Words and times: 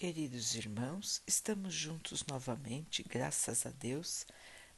Queridos 0.00 0.54
irmãos, 0.54 1.20
estamos 1.26 1.74
juntos 1.74 2.24
novamente, 2.26 3.02
graças 3.06 3.66
a 3.66 3.68
Deus. 3.68 4.24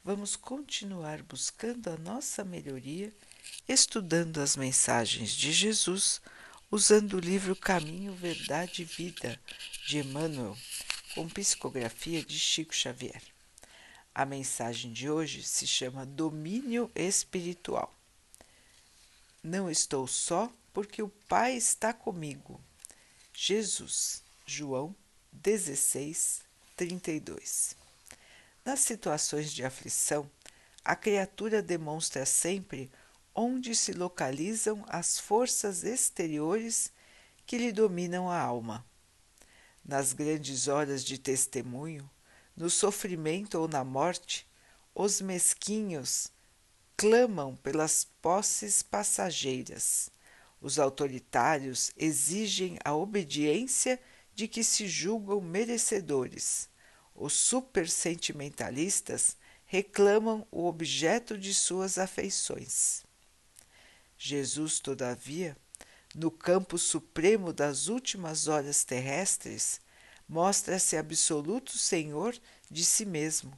Vamos 0.03 0.35
continuar 0.35 1.23
buscando 1.23 1.89
a 1.89 1.95
nossa 1.95 2.43
melhoria, 2.43 3.09
estudando 3.65 4.41
as 4.41 4.57
mensagens 4.57 5.31
de 5.31 5.53
Jesus, 5.53 6.19
usando 6.69 7.13
o 7.13 7.21
livro 7.21 7.55
Caminho, 7.55 8.13
Verdade 8.13 8.81
e 8.81 8.83
Vida 8.83 9.39
de 9.87 9.99
Emmanuel, 9.99 10.57
com 11.15 11.29
psicografia 11.29 12.21
de 12.21 12.37
Chico 12.37 12.75
Xavier. 12.75 13.23
A 14.13 14.25
mensagem 14.25 14.91
de 14.91 15.09
hoje 15.09 15.41
se 15.41 15.65
chama 15.65 16.05
Domínio 16.05 16.91
Espiritual. 16.93 17.95
Não 19.41 19.71
estou 19.71 20.05
só 20.05 20.51
porque 20.73 21.01
o 21.01 21.07
Pai 21.29 21.55
está 21.55 21.93
comigo. 21.93 22.59
Jesus, 23.33 24.21
João 24.45 24.93
16, 25.33 26.41
32. 26.77 27.75
Nas 28.63 28.79
situações 28.79 29.51
de 29.51 29.65
aflição, 29.65 30.29
a 30.85 30.95
criatura 30.95 31.61
demonstra 31.61 32.25
sempre 32.25 32.89
onde 33.35 33.75
se 33.75 33.91
localizam 33.91 34.85
as 34.87 35.19
forças 35.19 35.83
exteriores 35.83 36.91
que 37.45 37.57
lhe 37.57 37.71
dominam 37.71 38.29
a 38.29 38.39
alma. 38.39 38.85
Nas 39.83 40.13
grandes 40.13 40.67
horas 40.67 41.03
de 41.03 41.17
testemunho, 41.17 42.09
no 42.55 42.69
sofrimento 42.69 43.59
ou 43.59 43.67
na 43.67 43.83
morte, 43.83 44.47
os 44.95 45.19
mesquinhos 45.19 46.31
clamam 46.95 47.55
pelas 47.57 48.05
posses 48.21 48.81
passageiras. 48.81 50.09
Os 50.61 50.79
autoritários 50.79 51.91
exigem 51.97 52.77
a 52.85 52.95
obediência 52.95 53.99
de 54.35 54.47
que 54.47 54.63
se 54.63 54.87
julgam 54.87 55.41
merecedores. 55.41 56.69
Os 57.15 57.33
supersentimentalistas 57.33 59.37
reclamam 59.65 60.47
o 60.51 60.65
objeto 60.65 61.37
de 61.37 61.53
suas 61.53 61.97
afeições. 61.97 63.03
Jesus, 64.17 64.79
todavia, 64.79 65.57
no 66.15 66.31
campo 66.31 66.77
supremo 66.77 67.51
das 67.51 67.87
últimas 67.87 68.47
horas 68.47 68.83
terrestres, 68.83 69.81
mostra-se 70.27 70.95
absoluto 70.95 71.77
senhor 71.77 72.37
de 72.69 72.85
si 72.85 73.05
mesmo, 73.05 73.57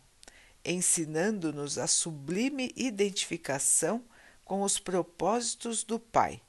ensinando-nos 0.64 1.78
a 1.78 1.88
sublime 1.88 2.72
identificação 2.76 4.04
com 4.44 4.64
os 4.64 4.80
propósitos 4.80 5.84
do 5.84 6.00
Pai 6.00 6.42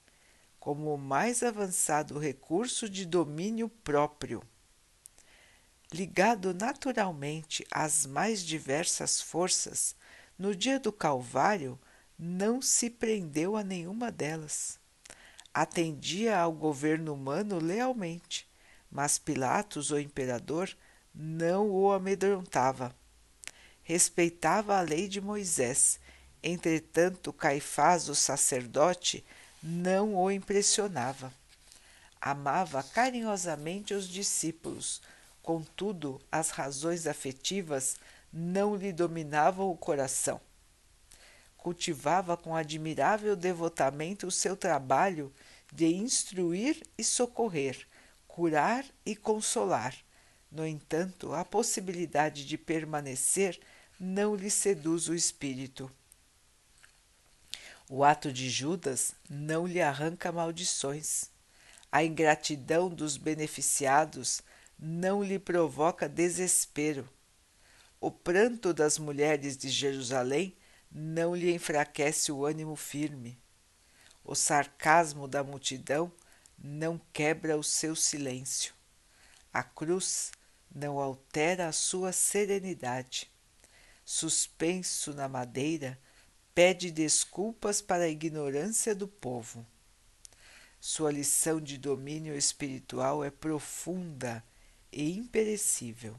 como 0.67 0.92
o 0.92 0.98
mais 0.98 1.45
avançado 1.45 2.19
recurso 2.19 2.89
de 2.89 3.06
domínio 3.06 3.69
próprio. 3.69 4.42
Ligado 5.95 6.53
naturalmente 6.53 7.64
às 7.70 8.05
mais 8.05 8.42
diversas 8.42 9.20
forças, 9.20 9.94
no 10.37 10.56
dia 10.56 10.81
do 10.81 10.91
Calvário 10.91 11.78
não 12.19 12.61
se 12.61 12.91
prendeu 12.91 13.56
a 13.56 13.62
nenhuma 13.62 14.11
delas. 14.11 14.77
Atendia 15.55 16.37
ao 16.37 16.50
governo 16.50 17.14
humano 17.14 17.61
lealmente, 17.61 18.50
mas 18.91 19.20
Pilatos, 19.20 19.92
o 19.92 20.00
imperador, 20.00 20.69
não 21.14 21.70
o 21.70 21.92
amedrontava. 21.92 22.92
Respeitava 23.84 24.77
a 24.77 24.81
lei 24.81 25.06
de 25.06 25.20
Moisés, 25.20 26.00
entretanto 26.42 27.33
Caifás, 27.33 28.09
o 28.09 28.17
sacerdote, 28.17 29.25
não 29.62 30.15
o 30.15 30.31
impressionava. 30.31 31.33
Amava 32.21 32.83
carinhosamente 32.83 33.95
os 33.95 34.09
discípulos, 34.09 35.01
contudo, 35.43 36.21
as 36.31 36.51
razões 36.51 37.07
afetivas 37.07 37.97
não 38.33 38.75
lhe 38.75 38.93
dominavam 38.93 39.71
o 39.71 39.77
coração. 39.77 40.41
Cultivava 41.57 42.37
com 42.37 42.55
admirável 42.55 43.34
devotamento 43.34 44.27
o 44.27 44.31
seu 44.31 44.56
trabalho 44.56 45.33
de 45.73 45.87
instruir 45.87 46.83
e 46.97 47.05
socorrer, 47.05 47.87
curar 48.27 48.84
e 49.05 49.17
consolar. 49.17 49.94
No 50.50 50.67
entanto, 50.67 51.34
a 51.34 51.44
possibilidade 51.44 52.44
de 52.44 52.56
permanecer 52.56 53.59
não 53.99 54.34
lhe 54.34 54.50
seduz 54.50 55.09
o 55.09 55.15
espírito. 55.15 55.91
O 57.89 58.03
ato 58.03 58.33
de 58.33 58.51
Judas 58.51 59.15
não 59.31 59.65
lhe 59.65 59.81
arranca 59.81 60.33
maldições. 60.33 61.31
A 61.91 62.03
ingratidão 62.03 62.89
dos 62.89 63.17
beneficiados 63.17 64.43
não 64.77 65.23
lhe 65.23 65.39
provoca 65.39 66.09
desespero. 66.09 67.09
O 68.01 68.11
pranto 68.11 68.75
das 68.75 68.99
mulheres 68.99 69.57
de 69.57 69.69
Jerusalém 69.69 70.57
não 70.91 71.35
lhe 71.35 71.55
enfraquece 71.55 72.33
o 72.33 72.45
ânimo 72.45 72.75
firme. 72.75 73.39
O 74.25 74.35
sarcasmo 74.35 75.29
da 75.29 75.45
multidão 75.45 76.13
não 76.59 77.01
quebra 77.13 77.57
o 77.57 77.63
seu 77.63 77.95
silêncio. 77.95 78.75
A 79.53 79.63
cruz 79.63 80.33
não 80.75 80.99
altera 80.99 81.69
a 81.69 81.73
sua 81.73 82.11
serenidade. 82.13 83.31
Suspenso 84.05 85.15
na 85.15 85.29
madeira, 85.29 85.99
pede 86.56 86.91
desculpas 86.91 87.83
para 87.83 88.05
a 88.05 88.09
ignorância 88.09 88.94
do 88.94 89.06
povo. 89.06 89.67
Sua 90.81 91.12
lição 91.12 91.61
de 91.61 91.77
domínio 91.77 92.34
espiritual 92.34 93.22
é 93.22 93.31
profunda 93.31 94.43
e 94.91 95.19
imperecível. 95.19 96.19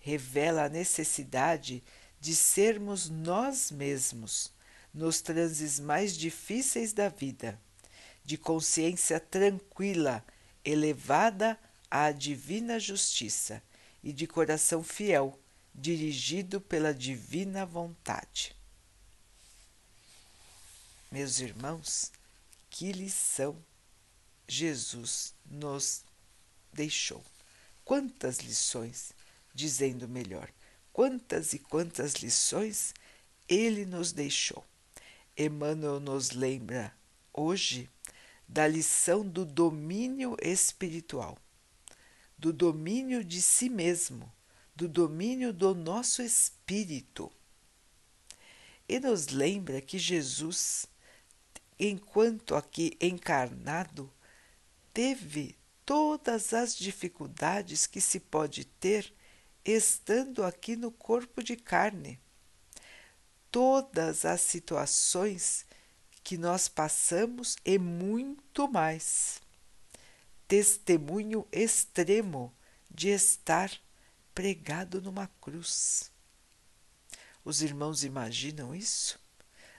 Revela 0.00 0.64
a 0.64 0.68
necessidade 0.68 1.82
de 2.20 2.36
sermos 2.36 3.08
nós 3.08 3.70
mesmos 3.70 4.52
nos 4.92 5.22
transes 5.22 5.80
mais 5.80 6.14
difíceis 6.14 6.92
da 6.92 7.08
vida, 7.08 7.58
de 8.22 8.36
consciência 8.36 9.18
tranquila, 9.18 10.22
elevada 10.62 11.58
à 11.90 12.12
divina 12.12 12.78
justiça 12.78 13.62
e 14.02 14.12
de 14.12 14.26
coração 14.26 14.84
fiel, 14.84 15.40
dirigido 15.74 16.60
pela 16.60 16.92
divina 16.92 17.64
vontade. 17.64 18.54
Meus 21.14 21.38
irmãos, 21.38 22.10
que 22.68 22.90
lição 22.90 23.56
Jesus 24.48 25.32
nos 25.46 26.02
deixou. 26.72 27.24
Quantas 27.84 28.38
lições, 28.38 29.12
dizendo 29.54 30.08
melhor, 30.08 30.50
quantas 30.92 31.52
e 31.52 31.60
quantas 31.60 32.14
lições 32.14 32.92
ele 33.48 33.86
nos 33.86 34.10
deixou. 34.10 34.64
Emmanuel 35.38 36.00
nos 36.00 36.32
lembra 36.32 36.92
hoje 37.32 37.88
da 38.48 38.66
lição 38.66 39.24
do 39.24 39.44
domínio 39.44 40.36
espiritual, 40.42 41.38
do 42.36 42.52
domínio 42.52 43.22
de 43.22 43.40
si 43.40 43.68
mesmo, 43.68 44.32
do 44.74 44.88
domínio 44.88 45.52
do 45.52 45.76
nosso 45.76 46.22
espírito. 46.22 47.30
E 48.88 48.98
nos 48.98 49.28
lembra 49.28 49.80
que 49.80 49.96
Jesus 49.96 50.88
enquanto 51.78 52.54
aqui 52.54 52.96
encarnado, 53.00 54.12
teve 54.92 55.56
todas 55.84 56.52
as 56.52 56.76
dificuldades 56.76 57.86
que 57.86 58.00
se 58.00 58.20
pode 58.20 58.64
ter 58.64 59.12
estando 59.64 60.44
aqui 60.44 60.76
no 60.76 60.90
corpo 60.90 61.42
de 61.42 61.56
carne. 61.56 62.20
Todas 63.50 64.24
as 64.24 64.40
situações 64.40 65.66
que 66.22 66.36
nós 66.36 66.68
passamos 66.68 67.56
e 67.64 67.78
muito 67.78 68.68
mais. 68.68 69.40
Testemunho 70.48 71.46
extremo 71.52 72.54
de 72.90 73.08
estar 73.08 73.70
pregado 74.34 75.00
numa 75.00 75.28
cruz. 75.40 76.10
Os 77.44 77.62
irmãos 77.62 78.04
imaginam 78.04 78.74
isso? 78.74 79.23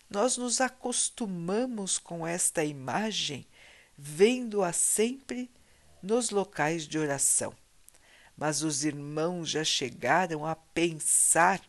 Nós 0.09 0.37
nos 0.37 0.61
acostumamos 0.61 1.97
com 1.97 2.25
esta 2.25 2.63
imagem, 2.63 3.47
vendo-a 3.97 4.71
sempre 4.71 5.51
nos 6.01 6.29
locais 6.29 6.87
de 6.87 6.99
oração. 6.99 7.55
Mas 8.37 8.61
os 8.61 8.83
irmãos 8.83 9.49
já 9.49 9.63
chegaram 9.63 10.45
a 10.45 10.55
pensar 10.55 11.61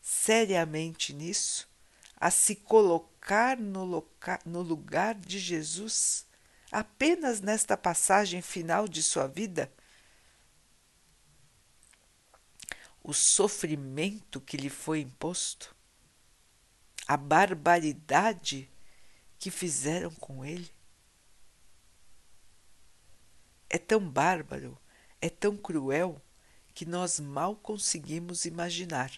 seriamente 0.00 1.12
nisso, 1.12 1.68
a 2.16 2.30
se 2.30 2.54
colocar 2.56 3.56
no, 3.56 3.84
loca 3.84 4.38
no 4.44 4.60
lugar 4.60 5.14
de 5.14 5.38
Jesus, 5.38 6.26
apenas 6.70 7.40
nesta 7.40 7.76
passagem 7.76 8.42
final 8.42 8.86
de 8.86 9.02
sua 9.02 9.26
vida? 9.26 9.72
O 13.02 13.14
sofrimento 13.14 14.40
que 14.40 14.56
lhe 14.56 14.68
foi 14.68 15.00
imposto? 15.00 15.74
A 17.10 17.16
barbaridade 17.16 18.70
que 19.36 19.50
fizeram 19.50 20.12
com 20.12 20.44
ele. 20.44 20.70
É 23.68 23.78
tão 23.78 23.98
bárbaro, 24.08 24.78
é 25.20 25.28
tão 25.28 25.56
cruel 25.56 26.22
que 26.72 26.86
nós 26.86 27.18
mal 27.18 27.56
conseguimos 27.56 28.44
imaginar, 28.44 29.10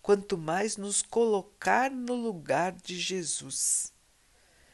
quanto 0.00 0.38
mais 0.38 0.78
nos 0.78 1.02
colocar 1.02 1.90
no 1.90 2.14
lugar 2.14 2.72
de 2.72 2.98
Jesus, 2.98 3.92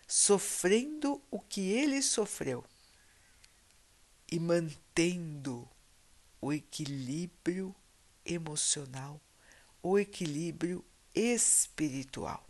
sofrendo 0.07 1.21
o 1.29 1.41
que 1.41 1.73
ele 1.73 2.01
sofreu 2.01 2.65
e 4.31 4.39
mantendo 4.39 5.69
o 6.41 6.53
equilíbrio 6.53 7.75
emocional, 8.25 9.21
o 9.83 9.99
equilíbrio 9.99 10.85
espiritual. 11.13 12.50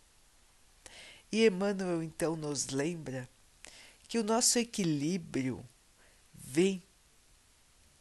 E 1.31 1.45
Emmanuel 1.45 2.03
então 2.03 2.35
nos 2.35 2.67
lembra 2.67 3.29
que 4.07 4.19
o 4.19 4.23
nosso 4.23 4.59
equilíbrio 4.59 5.65
vem 6.33 6.83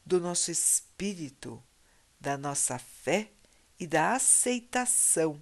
do 0.04 0.18
nosso 0.18 0.50
espírito, 0.50 1.62
da 2.18 2.36
nossa 2.36 2.78
fé 2.78 3.30
e 3.78 3.86
da 3.86 4.14
aceitação 4.14 5.40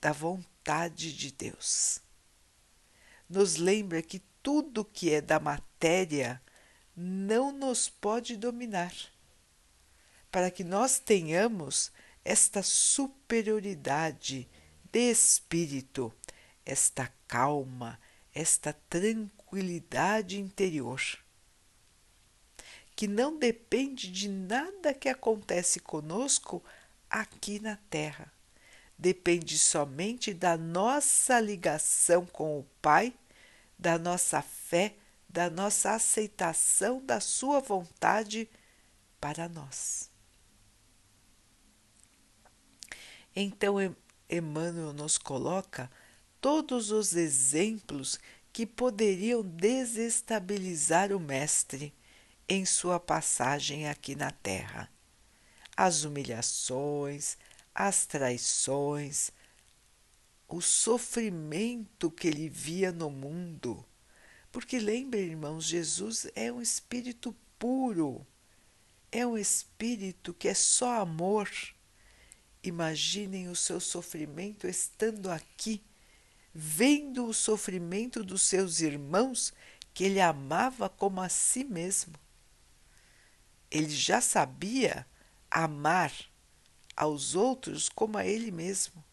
da 0.00 0.12
vontade 0.12 1.16
de 1.16 1.32
Deus. 1.32 2.00
Nos 3.28 3.56
lembra 3.56 4.02
que 4.02 4.18
tudo 4.42 4.84
que 4.84 5.10
é 5.12 5.20
da 5.20 5.40
matéria 5.40 6.42
não 6.94 7.52
nos 7.52 7.88
pode 7.88 8.36
dominar, 8.36 8.94
para 10.30 10.50
que 10.50 10.62
nós 10.62 10.98
tenhamos 10.98 11.90
esta 12.24 12.62
superioridade 12.62 14.46
de 14.92 15.10
espírito, 15.10 16.12
esta 16.70 17.12
calma, 17.26 17.98
esta 18.32 18.72
tranquilidade 18.88 20.38
interior, 20.38 21.02
que 22.94 23.08
não 23.08 23.36
depende 23.36 24.10
de 24.10 24.28
nada 24.28 24.94
que 24.94 25.08
acontece 25.08 25.80
conosco 25.80 26.62
aqui 27.08 27.58
na 27.58 27.76
Terra. 27.88 28.32
Depende 28.96 29.58
somente 29.58 30.32
da 30.32 30.56
nossa 30.56 31.40
ligação 31.40 32.24
com 32.26 32.60
o 32.60 32.64
Pai, 32.80 33.12
da 33.78 33.98
nossa 33.98 34.40
fé, 34.40 34.94
da 35.28 35.50
nossa 35.50 35.92
aceitação 35.92 37.04
da 37.04 37.18
Sua 37.18 37.58
vontade 37.60 38.48
para 39.20 39.48
nós. 39.48 40.10
Então, 43.34 43.76
Emmanuel 44.28 44.92
nos 44.92 45.16
coloca 45.16 45.90
todos 46.40 46.90
os 46.90 47.14
exemplos 47.14 48.18
que 48.52 48.66
poderiam 48.66 49.42
desestabilizar 49.42 51.12
o 51.12 51.20
Mestre 51.20 51.94
em 52.48 52.64
sua 52.64 52.98
passagem 52.98 53.88
aqui 53.88 54.14
na 54.14 54.30
Terra. 54.30 54.90
As 55.76 56.04
humilhações, 56.04 57.36
as 57.74 58.06
traições, 58.06 59.30
o 60.48 60.60
sofrimento 60.60 62.10
que 62.10 62.28
ele 62.28 62.48
via 62.48 62.90
no 62.90 63.08
mundo. 63.08 63.84
Porque 64.50 64.78
lembre, 64.78 65.20
irmãos, 65.20 65.64
Jesus 65.64 66.26
é 66.34 66.50
um 66.52 66.60
espírito 66.60 67.36
puro, 67.58 68.26
é 69.12 69.24
um 69.24 69.38
espírito 69.38 70.34
que 70.34 70.48
é 70.48 70.54
só 70.54 71.00
amor 71.00 71.48
Imaginem 72.62 73.48
o 73.48 73.56
seu 73.56 73.80
sofrimento 73.80 74.66
estando 74.66 75.30
aqui, 75.30 75.82
vendo 76.54 77.26
o 77.26 77.34
sofrimento 77.34 78.24
dos 78.24 78.42
seus 78.42 78.80
irmãos 78.80 79.52
que 79.92 80.04
ele 80.04 80.20
amava 80.20 80.88
como 80.88 81.20
a 81.20 81.28
si 81.28 81.64
mesmo. 81.64 82.14
Ele 83.70 83.90
já 83.90 84.20
sabia 84.20 85.06
amar 85.50 86.12
aos 86.96 87.34
outros 87.34 87.88
como 87.88 88.18
a 88.18 88.26
ele 88.26 88.50
mesmo. 88.50 89.04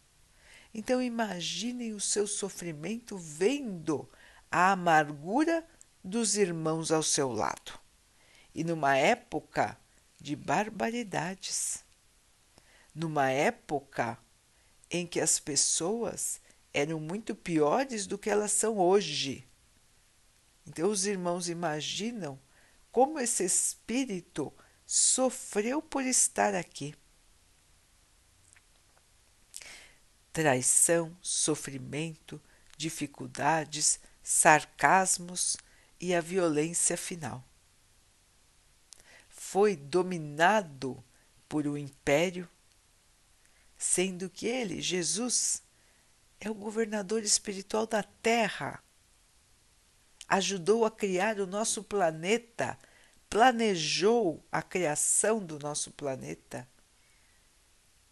Então 0.74 1.01
imaginem 1.01 1.94
o 1.94 2.00
seu 2.00 2.28
sofrimento 2.28 3.18
vendo 3.18 4.07
a 4.51 4.72
amargura 4.72 5.66
dos 6.04 6.36
irmãos 6.36 6.92
ao 6.92 7.04
seu 7.04 7.31
lado. 7.31 7.80
E 8.54 8.63
numa 8.63 8.95
época 8.95 9.78
de 10.19 10.36
barbaridades 10.36 11.86
numa 12.98 13.30
época 13.30 14.18
em 14.89 15.06
que 15.06 15.19
as 15.19 15.39
pessoas 15.39 16.42
eram 16.77 17.00
muito 17.00 17.33
piores 17.33 18.06
do 18.06 18.19
que 18.19 18.29
elas 18.29 18.51
são 18.51 18.77
hoje. 18.77 19.47
Então, 20.68 20.91
os 20.91 21.07
irmãos 21.07 21.50
imaginam 21.50 22.39
como 22.91 23.19
esse 23.19 23.44
espírito 23.44 24.53
sofreu 24.85 25.81
por 25.81 26.03
estar 26.03 26.53
aqui. 26.53 26.94
Traição, 30.31 31.18
sofrimento, 31.19 32.39
dificuldades, 32.77 34.00
sarcasmos 34.21 35.57
e 36.00 36.13
a 36.13 36.21
violência 36.21 36.95
final. 36.95 37.44
Foi 39.29 39.75
dominado 39.75 41.03
por 41.50 41.68
um 41.68 41.75
império 41.75 42.47
sendo 43.75 44.29
que 44.29 44.45
ele, 44.45 44.79
Jesus, 44.79 45.63
é 46.39 46.50
o 46.50 46.54
governador 46.54 47.24
espiritual 47.24 47.88
da 47.88 48.04
Terra. 48.04 48.84
Ajudou 50.28 50.86
a 50.86 50.92
criar 50.92 51.39
o 51.39 51.48
nosso 51.48 51.84
planeta, 51.84 52.78
planejou 53.30 54.45
a 54.51 54.62
criação 54.62 55.44
do 55.44 55.57
nosso 55.57 55.92
planeta. 55.92 56.68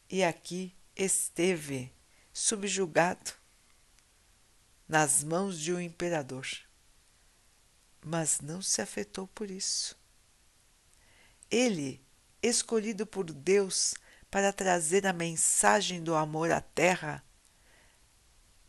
E 0.09 0.23
aqui 0.23 0.75
esteve 0.95 1.91
subjugado 2.31 3.31
nas 4.87 5.23
mãos 5.23 5.59
de 5.59 5.73
um 5.73 5.79
imperador. 5.79 6.47
Mas 8.03 8.39
não 8.39 8.61
se 8.61 8.81
afetou 8.81 9.27
por 9.27 9.49
isso. 9.49 9.97
Ele, 11.49 12.03
escolhido 12.41 13.05
por 13.05 13.25
Deus 13.25 13.95
para 14.29 14.53
trazer 14.53 15.07
a 15.07 15.13
mensagem 15.13 16.03
do 16.03 16.13
amor 16.15 16.51
à 16.51 16.61
Terra, 16.61 17.23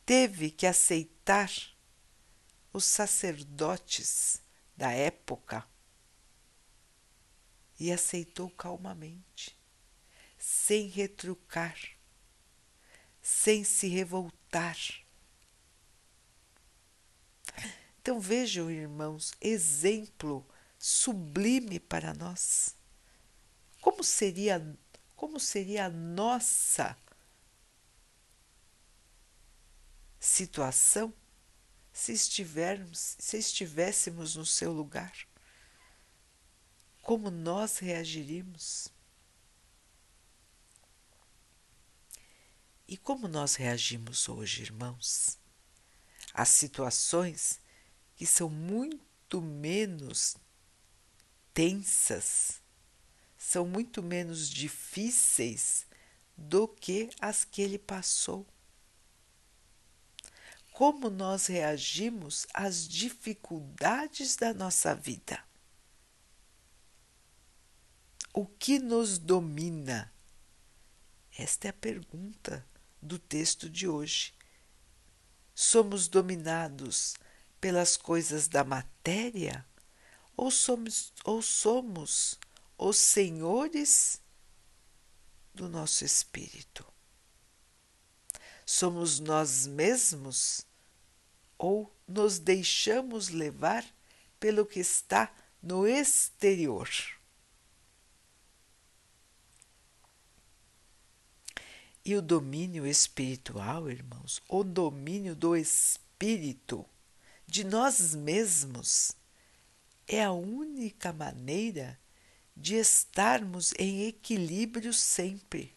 teve 0.07 0.53
que 0.53 0.67
aceitar 0.67 1.51
os 2.73 2.85
sacerdotes 2.85 4.41
da 4.77 4.93
época 4.93 5.67
e 7.79 7.91
aceitou 7.93 8.49
calmamente, 8.51 9.59
sem 10.39 10.87
retrucar, 10.87 11.77
sem 13.21 13.65
se 13.65 13.89
revoltar. 13.89 14.79
Então 18.01 18.21
vejam, 18.21 18.71
irmãos, 18.71 19.33
exemplo 19.41 20.47
sublime 20.79 21.81
para 21.81 22.15
nós. 22.15 22.77
Como 23.81 24.05
seria 24.05 24.79
como 25.17 25.41
seria 25.41 25.87
a 25.87 25.91
nossa 25.91 26.97
situação 30.27 31.15
se 31.93 32.13
estivermos, 32.13 33.17
se 33.19 33.39
estivéssemos 33.39 34.35
no 34.35 34.45
seu 34.45 34.73
lugar? 34.73 35.17
Como 37.01 37.31
nós 37.31 37.79
reagiríamos? 37.79 38.89
E 42.89 42.97
como 42.97 43.29
nós 43.29 43.55
reagimos 43.55 44.29
hoje, 44.29 44.63
irmãos? 44.63 45.39
As 46.35 46.49
situações 46.49 47.61
que 48.17 48.27
são 48.27 48.51
muito 48.51 49.41
menos 49.41 50.37
tensas 51.55 52.61
são 53.39 53.67
muito 53.67 54.03
menos 54.03 54.51
difíceis 54.51 55.87
do 56.37 56.67
que 56.67 57.11
as 57.21 57.45
que 57.45 57.63
ele 57.63 57.79
passou. 57.79 58.47
Como 60.77 61.09
nós 61.09 61.47
reagimos 61.47 62.47
às 62.53 62.87
dificuldades 62.87 64.37
da 64.37 64.53
nossa 64.53 64.95
vida? 64.95 65.43
O 68.31 68.45
que 68.45 68.79
nos 68.79 69.17
domina? 69.17 70.13
Esta 71.39 71.69
é 71.69 71.71
a 71.71 71.73
pergunta 71.73 72.63
do 73.01 73.19
texto 73.19 73.71
de 73.71 73.89
hoje. 73.89 74.35
Somos 75.55 76.09
dominados 76.09 77.15
pelas 77.59 77.97
coisas 77.97 78.47
da 78.47 78.63
matéria 78.63 79.67
ou 80.37 80.51
somos, 80.51 81.11
ou 81.25 81.41
somos 81.41 82.39
os 82.77 82.99
senhores 82.99 84.21
do 85.55 85.71
nosso 85.71 86.05
espírito. 86.05 86.87
Somos 88.67 89.21
nós 89.21 89.65
mesmos 89.65 90.67
ou 91.57 91.95
nos 92.07 92.41
deixamos 92.41 93.29
levar 93.29 93.87
pelo 94.41 94.67
que 94.67 94.81
está 94.81 95.33
no 95.63 95.87
exterior? 95.87 96.91
E 102.05 102.15
o 102.15 102.23
domínio 102.23 102.87
espiritual, 102.87 103.89
irmãos, 103.89 104.43
o 104.49 104.63
domínio 104.63 105.35
do 105.35 105.57
espírito, 105.57 106.85
de 107.47 107.63
nós 107.65 108.15
mesmos, 108.15 109.13
é 110.09 110.23
a 110.23 110.33
única 110.33 111.13
maneira 111.13 111.99
de 112.57 112.75
estarmos 112.75 113.73
em 113.79 114.07
equilíbrio 114.07 114.93
sempre. 114.93 115.76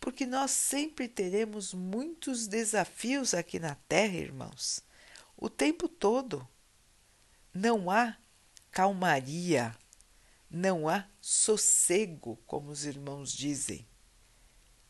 Porque 0.00 0.24
nós 0.24 0.50
sempre 0.50 1.08
teremos 1.08 1.74
muitos 1.74 2.46
desafios 2.46 3.34
aqui 3.34 3.58
na 3.58 3.74
Terra, 3.74 4.16
irmãos, 4.16 4.82
o 5.36 5.50
tempo 5.50 5.88
todo. 5.88 6.46
Não 7.52 7.90
há 7.90 8.16
calmaria, 8.70 9.76
não 10.50 10.88
há 10.88 11.08
sossego, 11.20 12.38
como 12.46 12.70
os 12.70 12.84
irmãos 12.84 13.32
dizem 13.32 13.88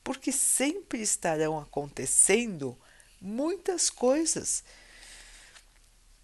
porque 0.09 0.33
sempre 0.33 1.03
estarão 1.03 1.59
acontecendo 1.59 2.81
muitas 3.21 3.91
coisas. 3.91 4.65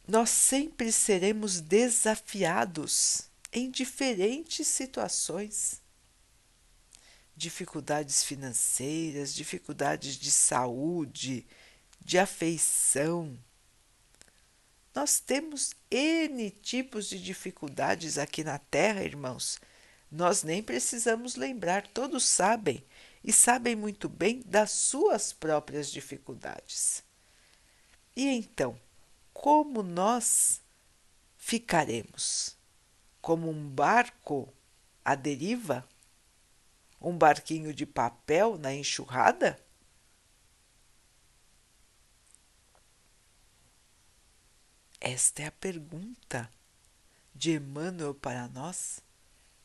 Nós 0.08 0.30
sempre 0.30 0.90
seremos 0.90 1.60
desafiados 1.60 3.28
em 3.52 3.70
diferentes 3.70 4.68
situações. 4.68 5.82
Dificuldades 7.36 8.22
financeiras, 8.22 9.34
dificuldades 9.34 10.16
de 10.16 10.30
saúde, 10.30 11.46
de 12.00 12.18
afeição. 12.18 13.36
Nós 14.94 15.18
temos 15.18 15.74
N 15.90 16.50
tipos 16.50 17.08
de 17.08 17.20
dificuldades 17.20 18.16
aqui 18.18 18.44
na 18.44 18.58
Terra, 18.58 19.02
irmãos. 19.02 19.58
Nós 20.10 20.44
nem 20.44 20.62
precisamos 20.62 21.34
lembrar, 21.34 21.88
todos 21.88 22.24
sabem 22.24 22.84
e 23.24 23.32
sabem 23.32 23.74
muito 23.74 24.08
bem 24.08 24.42
das 24.46 24.70
suas 24.70 25.32
próprias 25.32 25.90
dificuldades. 25.90 27.02
E 28.14 28.28
então, 28.28 28.78
como 29.32 29.82
nós 29.82 30.60
ficaremos? 31.36 32.56
Como 33.20 33.50
um 33.50 33.68
barco 33.68 34.52
à 35.04 35.16
deriva? 35.16 35.84
Um 37.04 37.16
barquinho 37.16 37.74
de 37.74 37.84
papel 37.84 38.56
na 38.58 38.74
enxurrada? 38.74 39.58
Esta 45.00 45.42
é 45.42 45.46
a 45.46 45.52
pergunta 45.52 46.50
de 47.34 47.52
Emmanuel 47.52 48.14
para 48.14 48.48
nós, 48.48 49.00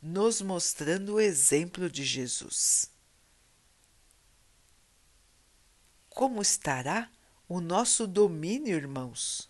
nos 0.01 0.41
mostrando 0.41 1.15
o 1.15 1.19
exemplo 1.19 1.89
de 1.89 2.03
Jesus. 2.03 2.91
como 6.19 6.41
estará 6.41 7.09
o 7.47 7.61
nosso 7.61 8.05
domínio, 8.05 8.75
irmãos? 8.75 9.49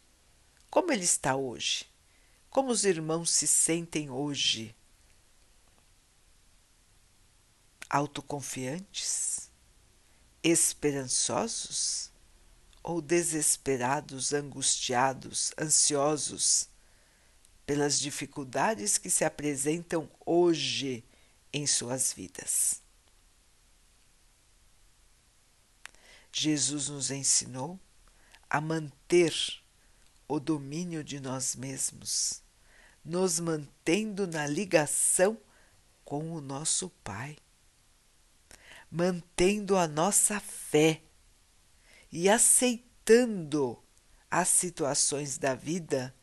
Como 0.70 0.92
ele 0.92 1.04
está 1.04 1.36
hoje? 1.36 1.88
Como 2.48 2.70
os 2.70 2.86
irmãos 2.86 3.32
se 3.32 3.48
sentem 3.48 4.12
hoje? 4.12 4.76
Autoconfiantes? 7.90 9.50
Esperançosos? 10.44 12.12
Ou 12.84 13.02
desesperados, 13.02 14.34
angustiados, 14.34 15.52
ansiosos 15.60 16.70
pelas 17.66 18.00
dificuldades 18.00 18.98
que 18.98 19.10
se 19.10 19.26
apresentam 19.26 20.10
hoje 20.26 21.04
em 21.52 21.68
suas 21.68 22.14
vidas? 22.14 22.82
Jesus 26.32 26.90
nos 26.90 27.12
ensinou 27.12 27.80
a 28.50 28.62
manter 28.62 29.34
o 30.28 30.40
domínio 30.40 31.04
de 31.04 31.20
nós 31.20 31.56
mesmos, 31.56 32.42
nos 33.04 33.40
mantendo 33.40 34.28
na 34.28 34.46
ligação 34.46 35.38
com 36.06 36.32
o 36.32 36.42
nosso 36.42 36.90
Pai, 37.04 37.36
mantendo 38.92 39.78
a 39.78 39.88
nossa 39.88 40.40
fé 40.40 41.02
e 42.12 42.30
aceitando 42.30 43.78
as 44.30 44.48
situações 44.48 45.38
da 45.38 45.54
vida, 45.56 46.14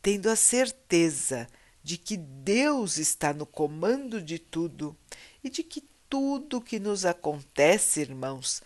tendo 0.00 0.28
a 0.28 0.36
certeza 0.36 1.46
de 1.82 1.98
que 1.98 2.16
Deus 2.16 2.98
está 2.98 3.32
no 3.34 3.44
comando 3.44 4.22
de 4.22 4.38
tudo 4.38 4.96
e 5.42 5.50
de 5.50 5.62
que 5.62 5.82
tudo 6.08 6.60
que 6.60 6.78
nos 6.78 7.04
acontece, 7.04 8.00
irmãos, 8.00 8.62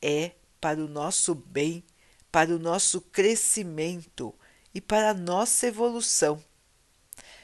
é 0.00 0.32
para 0.60 0.82
o 0.82 0.88
nosso 0.88 1.34
bem, 1.34 1.84
para 2.30 2.54
o 2.54 2.58
nosso 2.58 3.00
crescimento 3.00 4.34
e 4.74 4.80
para 4.80 5.10
a 5.10 5.14
nossa 5.14 5.66
evolução. 5.66 6.42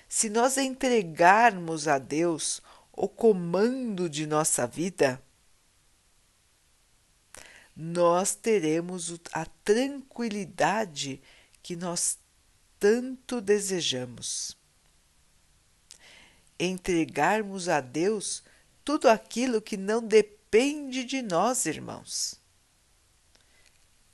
Se 0.08 0.28
nós 0.28 0.56
entregarmos 0.56 1.86
a 1.86 1.98
Deus 1.98 2.62
o 2.92 3.08
comando 3.08 4.08
de 4.08 4.26
nossa 4.26 4.66
vida, 4.66 5.22
nós 7.80 8.34
teremos 8.34 9.18
a 9.32 9.46
tranquilidade 9.64 11.20
que 11.62 11.76
nós 11.76 12.18
tanto 12.78 13.40
desejamos. 13.40 14.56
Entregarmos 16.58 17.68
a 17.68 17.80
Deus 17.80 18.42
tudo 18.84 19.08
aquilo 19.08 19.62
que 19.62 19.76
não 19.76 20.02
depende 20.02 21.04
de 21.04 21.22
nós, 21.22 21.64
irmãos 21.66 22.40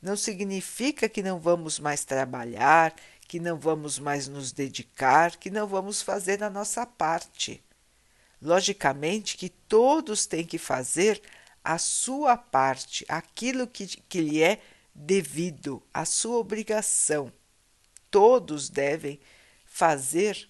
não 0.07 0.17
significa 0.17 1.09
que 1.09 1.21
não 1.21 1.41
vamos 1.41 1.81
mais 1.81 2.05
trabalhar, 2.05 2.95
que 3.27 3.41
não 3.41 3.59
vamos 3.59 3.99
mais 3.99 4.29
nos 4.29 4.53
dedicar, 4.53 5.37
que 5.37 5.51
não 5.51 5.67
vamos 5.67 6.01
fazer 6.01 6.45
a 6.45 6.49
nossa 6.49 6.87
parte. 6.87 7.61
Logicamente 8.41 9.37
que 9.37 9.49
todos 9.49 10.25
têm 10.25 10.45
que 10.45 10.59
fazer 10.59 11.21
a 11.67 11.79
sua 11.79 12.37
parte, 12.37 13.05
aquilo 13.09 13.67
que, 13.67 13.89
que 13.89 14.21
lhe 14.21 14.41
é 14.41 14.63
devido, 14.95 15.83
a 15.93 16.05
sua 16.05 16.37
obrigação. 16.37 17.33
Todos 18.09 18.71
devem 18.71 19.19
fazer 19.65 20.49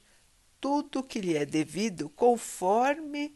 tudo 0.61 0.99
o 0.99 1.03
que 1.03 1.23
lhe 1.23 1.35
é 1.35 1.47
devido 1.47 2.11
conforme 2.11 3.35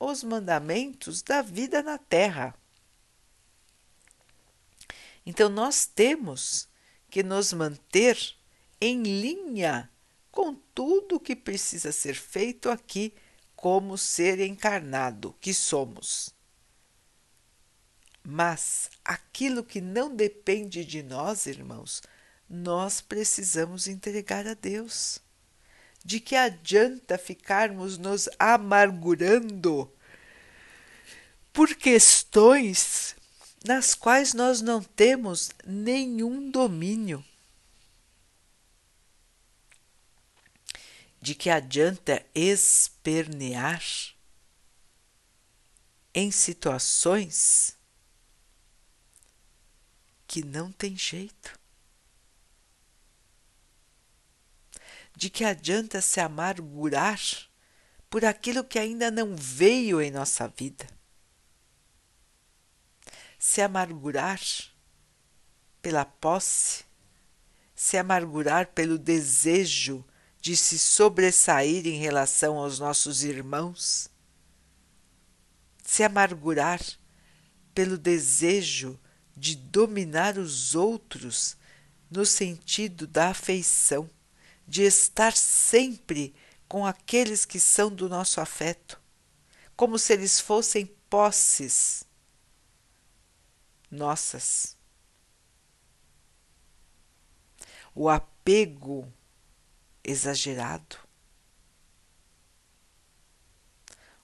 os 0.00 0.24
mandamentos 0.24 1.22
da 1.22 1.42
vida 1.42 1.80
na 1.80 1.96
terra. 1.96 2.52
Então, 5.24 5.48
nós 5.48 5.86
temos 5.86 6.68
que 7.08 7.22
nos 7.22 7.52
manter 7.52 8.18
em 8.80 9.04
linha 9.04 9.88
com 10.32 10.56
tudo 10.74 11.20
que 11.20 11.36
precisa 11.36 11.92
ser 11.92 12.16
feito 12.16 12.68
aqui 12.68 13.14
como 13.54 13.96
ser 13.96 14.40
encarnado 14.40 15.36
que 15.40 15.54
somos. 15.54 16.35
Mas 18.28 18.90
aquilo 19.04 19.62
que 19.62 19.80
não 19.80 20.12
depende 20.12 20.84
de 20.84 21.00
nós, 21.00 21.46
irmãos, 21.46 22.02
nós 22.50 23.00
precisamos 23.00 23.86
entregar 23.86 24.48
a 24.48 24.54
Deus. 24.54 25.20
De 26.04 26.18
que 26.18 26.34
adianta 26.34 27.16
ficarmos 27.18 27.96
nos 27.96 28.28
amargurando 28.36 29.88
por 31.52 31.72
questões 31.76 33.14
nas 33.64 33.94
quais 33.94 34.34
nós 34.34 34.60
não 34.60 34.82
temos 34.82 35.50
nenhum 35.64 36.50
domínio. 36.50 37.24
De 41.22 41.32
que 41.32 41.48
adianta 41.48 42.26
espernear 42.34 43.84
em 46.12 46.32
situações 46.32 47.75
que 50.36 50.44
não 50.44 50.70
tem 50.70 50.94
jeito? 50.94 51.58
De 55.16 55.30
que 55.30 55.42
adianta 55.42 56.02
se 56.02 56.20
amargurar 56.20 57.18
por 58.10 58.22
aquilo 58.22 58.62
que 58.62 58.78
ainda 58.78 59.10
não 59.10 59.34
veio 59.34 59.98
em 59.98 60.10
nossa 60.10 60.46
vida? 60.46 60.86
se 63.38 63.62
amargurar 63.62 64.40
pela 65.80 66.04
posse, 66.04 66.84
se 67.74 67.96
amargurar 67.96 68.66
pelo 68.68 68.98
desejo 68.98 70.04
de 70.40 70.56
se 70.56 70.78
sobressair 70.78 71.86
em 71.86 71.98
relação 71.98 72.58
aos 72.58 72.78
nossos 72.78 73.22
irmãos, 73.22 74.10
se 75.82 76.02
amargurar 76.02 76.80
pelo 77.72 77.96
desejo 77.96 78.98
de 79.36 79.54
dominar 79.54 80.38
os 80.38 80.74
outros 80.74 81.56
no 82.10 82.24
sentido 82.24 83.06
da 83.06 83.30
afeição, 83.30 84.08
de 84.66 84.82
estar 84.82 85.36
sempre 85.36 86.34
com 86.66 86.86
aqueles 86.86 87.44
que 87.44 87.60
são 87.60 87.94
do 87.94 88.08
nosso 88.08 88.40
afeto, 88.40 89.00
como 89.76 89.98
se 89.98 90.12
eles 90.12 90.40
fossem 90.40 90.86
posses 91.10 92.04
nossas. 93.90 94.76
O 97.94 98.08
apego 98.08 99.10
exagerado, 100.02 100.98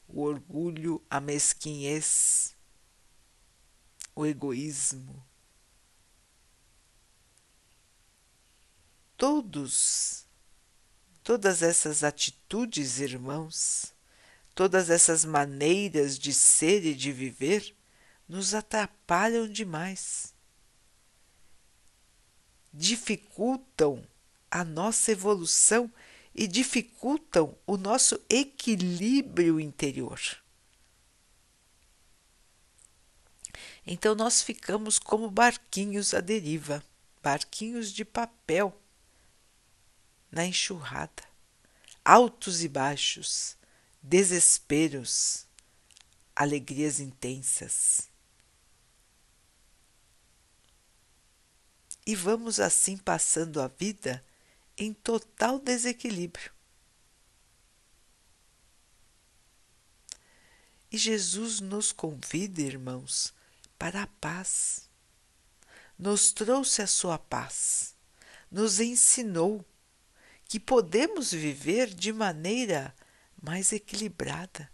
o 0.08 0.22
orgulho, 0.22 1.02
a 1.08 1.20
mesquinhez, 1.20 2.51
o 4.14 4.26
egoísmo. 4.26 5.24
Todos, 9.16 10.26
todas 11.22 11.62
essas 11.62 12.02
atitudes, 12.02 12.98
irmãos, 12.98 13.94
todas 14.54 14.90
essas 14.90 15.24
maneiras 15.24 16.18
de 16.18 16.32
ser 16.32 16.84
e 16.84 16.94
de 16.94 17.12
viver 17.12 17.74
nos 18.28 18.54
atrapalham 18.54 19.48
demais, 19.48 20.34
dificultam 22.72 24.06
a 24.50 24.64
nossa 24.64 25.12
evolução 25.12 25.92
e 26.34 26.46
dificultam 26.46 27.56
o 27.66 27.76
nosso 27.76 28.20
equilíbrio 28.28 29.60
interior. 29.60 30.41
Então 33.86 34.14
nós 34.14 34.42
ficamos 34.42 34.98
como 34.98 35.30
barquinhos 35.30 36.14
à 36.14 36.20
deriva, 36.20 36.84
barquinhos 37.22 37.92
de 37.92 38.04
papel 38.04 38.76
na 40.30 40.46
enxurrada, 40.46 41.24
altos 42.04 42.62
e 42.62 42.68
baixos, 42.68 43.56
desesperos, 44.00 45.46
alegrias 46.34 47.00
intensas. 47.00 48.08
E 52.06 52.16
vamos 52.16 52.58
assim 52.58 52.96
passando 52.96 53.60
a 53.60 53.68
vida 53.68 54.24
em 54.76 54.92
total 54.92 55.58
desequilíbrio. 55.58 56.52
E 60.90 60.98
Jesus 60.98 61.60
nos 61.60 61.92
convida, 61.92 62.60
irmãos, 62.60 63.32
para 63.82 64.04
a 64.04 64.06
paz. 64.06 64.88
Nos 65.98 66.30
trouxe 66.30 66.82
a 66.82 66.86
sua 66.86 67.18
paz, 67.18 67.96
nos 68.48 68.78
ensinou 68.78 69.66
que 70.44 70.60
podemos 70.60 71.32
viver 71.32 71.92
de 71.92 72.12
maneira 72.12 72.94
mais 73.42 73.72
equilibrada, 73.72 74.70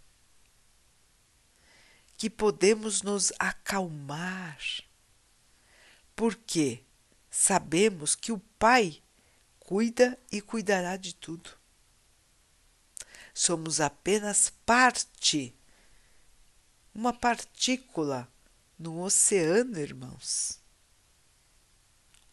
que 2.17 2.29
podemos 2.29 3.01
nos 3.01 3.33
acalmar, 3.39 4.59
porque 6.15 6.85
sabemos 7.31 8.13
que 8.13 8.31
o 8.31 8.37
Pai 8.59 9.01
cuida 9.59 10.19
e 10.31 10.39
cuidará 10.39 10.97
de 10.97 11.15
tudo. 11.15 11.49
Somos 13.33 13.81
apenas 13.81 14.53
parte, 14.67 15.55
uma 16.93 17.11
partícula 17.11 18.31
no 18.79 19.01
oceano, 19.03 19.77
irmãos. 19.77 20.61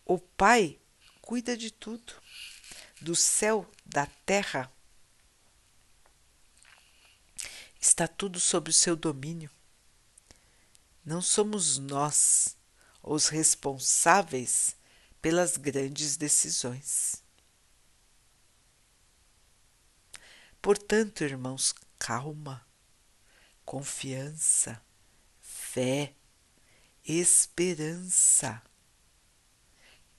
O 0.05 0.17
Pai 0.17 0.79
cuida 1.21 1.57
de 1.57 1.73
tudo, 1.73 2.15
do 3.01 3.17
céu, 3.17 3.69
da 3.85 4.07
terra. 4.25 4.73
Está 7.81 8.07
tudo 8.07 8.39
sob 8.39 8.71
o 8.71 8.73
seu 8.73 8.95
domínio. 8.95 9.51
Não 11.05 11.21
somos 11.21 11.79
nós 11.79 12.57
os 13.03 13.29
responsáveis 13.29 14.77
pelas 15.21 15.57
grandes 15.57 16.17
decisões. 16.17 17.23
Portanto, 20.61 21.23
irmãos, 21.23 21.73
calma, 21.97 22.67
confiança, 23.65 24.83
fé, 25.41 26.16
esperança. 27.07 28.63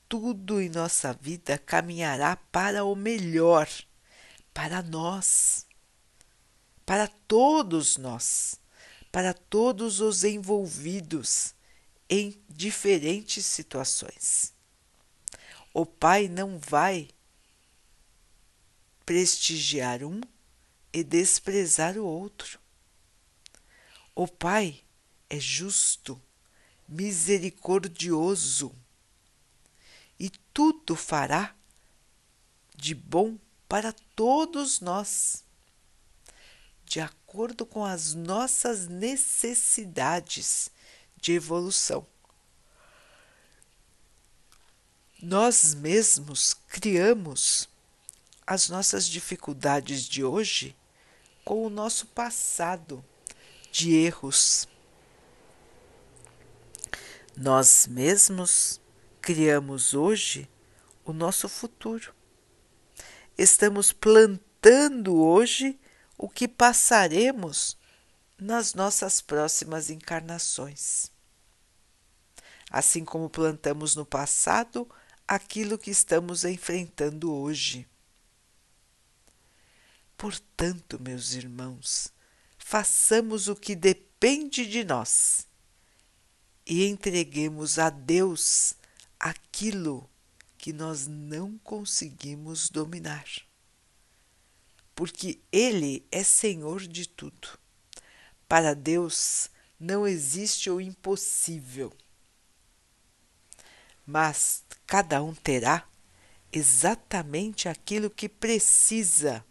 Tudo 0.07 0.61
em 0.61 0.69
nossa 0.69 1.13
vida 1.13 1.57
caminhará 1.57 2.35
para 2.35 2.85
o 2.85 2.95
melhor, 2.95 3.67
para 4.53 4.81
nós, 4.81 5.67
para 6.85 7.07
todos 7.07 7.97
nós, 7.97 8.59
para 9.11 9.33
todos 9.33 9.99
os 9.99 10.23
envolvidos 10.23 11.53
em 12.09 12.41
diferentes 12.47 13.45
situações. 13.45 14.53
O 15.73 15.85
Pai 15.85 16.27
não 16.27 16.57
vai 16.57 17.09
prestigiar 19.05 20.03
um 20.03 20.21
e 20.91 21.03
desprezar 21.03 21.97
o 21.97 22.05
outro. 22.05 22.59
O 24.15 24.27
Pai 24.27 24.81
é 25.29 25.39
justo, 25.39 26.19
misericordioso 26.87 28.73
e 30.19 30.29
tudo 30.53 30.95
fará 30.95 31.55
de 32.75 32.95
bom 32.95 33.37
para 33.67 33.93
todos 34.15 34.79
nós, 34.79 35.43
de 36.85 36.99
acordo 36.99 37.65
com 37.65 37.83
as 37.83 38.13
nossas 38.13 38.87
necessidades 38.87 40.71
de 41.19 41.33
evolução. 41.33 42.05
Nós 45.21 45.73
mesmos 45.73 46.53
criamos 46.67 47.67
as 48.45 48.69
nossas 48.69 49.07
dificuldades 49.07 50.03
de 50.03 50.23
hoje 50.23 50.75
com 51.43 51.65
o 51.65 51.69
nosso 51.69 52.05
passado 52.07 53.03
de 53.71 53.93
erros. 53.93 54.67
Nós 57.39 57.85
mesmos 57.85 58.81
criamos 59.21 59.93
hoje 59.93 60.49
o 61.05 61.13
nosso 61.13 61.47
futuro. 61.47 62.11
Estamos 63.37 63.93
plantando 63.93 65.15
hoje 65.15 65.79
o 66.17 66.27
que 66.27 66.47
passaremos 66.47 67.77
nas 68.39 68.73
nossas 68.73 69.21
próximas 69.21 69.91
encarnações. 69.91 71.11
Assim 72.71 73.05
como 73.05 73.29
plantamos 73.29 73.95
no 73.95 74.03
passado 74.03 74.89
aquilo 75.27 75.77
que 75.77 75.91
estamos 75.91 76.43
enfrentando 76.43 77.31
hoje. 77.31 77.87
Portanto, 80.17 80.99
meus 80.99 81.33
irmãos, 81.33 82.11
façamos 82.57 83.47
o 83.47 83.55
que 83.55 83.75
depende 83.75 84.65
de 84.65 84.83
nós 84.83 85.46
e 86.67 86.85
entreguemos 86.85 87.79
a 87.79 87.89
Deus 87.89 88.73
aquilo 89.17 90.07
que 90.57 90.73
nós 90.73 91.07
não 91.07 91.57
conseguimos 91.59 92.69
dominar. 92.69 93.25
Porque 94.93 95.39
Ele 95.49 96.05
é 96.11 96.23
Senhor 96.23 96.81
de 96.81 97.07
tudo. 97.07 97.57
Para 98.49 98.75
Deus 98.75 99.49
não 99.79 100.05
existe 100.05 100.69
o 100.69 100.81
impossível. 100.81 101.95
Mas 104.05 104.63
cada 104.85 105.23
um 105.23 105.33
terá 105.33 105.87
exatamente 106.51 107.69
aquilo 107.69 108.09
que 108.09 108.27
precisa 108.27 109.45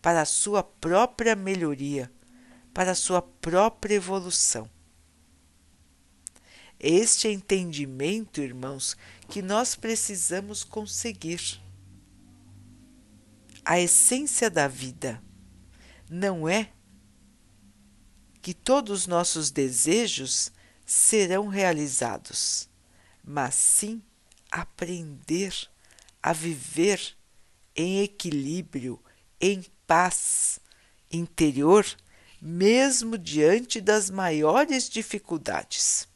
para 0.00 0.22
a 0.22 0.26
sua 0.26 0.62
própria 0.62 1.36
melhoria, 1.36 2.10
para 2.72 2.92
a 2.92 2.94
sua 2.94 3.20
própria 3.20 3.96
evolução. 3.96 4.70
Este 6.78 7.28
entendimento, 7.28 8.40
irmãos, 8.40 8.96
que 9.28 9.40
nós 9.40 9.74
precisamos 9.74 10.62
conseguir. 10.62 11.60
A 13.64 13.80
essência 13.80 14.50
da 14.50 14.68
vida 14.68 15.22
não 16.08 16.48
é 16.48 16.70
que 18.40 18.54
todos 18.54 19.00
os 19.00 19.06
nossos 19.06 19.50
desejos 19.50 20.52
serão 20.84 21.48
realizados, 21.48 22.68
mas 23.24 23.56
sim 23.56 24.00
aprender 24.52 25.52
a 26.22 26.32
viver 26.32 27.16
em 27.74 28.02
equilíbrio, 28.02 29.02
em 29.40 29.64
paz 29.86 30.60
interior, 31.10 31.84
mesmo 32.40 33.18
diante 33.18 33.80
das 33.80 34.10
maiores 34.10 34.88
dificuldades. 34.88 36.06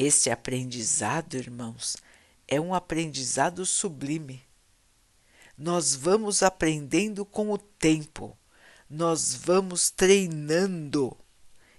Este 0.00 0.30
aprendizado, 0.30 1.34
irmãos, 1.34 1.96
é 2.46 2.60
um 2.60 2.72
aprendizado 2.72 3.66
sublime. 3.66 4.40
Nós 5.56 5.92
vamos 5.92 6.40
aprendendo 6.40 7.24
com 7.24 7.50
o 7.50 7.58
tempo, 7.58 8.38
nós 8.88 9.34
vamos 9.34 9.90
treinando 9.90 11.18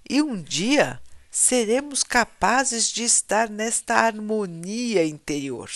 E 0.07 0.21
um 0.21 0.35
dia 0.41 1.01
seremos 1.31 2.03
capazes 2.03 2.89
de 2.89 3.03
estar 3.03 3.49
nesta 3.49 3.95
harmonia 3.95 5.05
interior. 5.05 5.71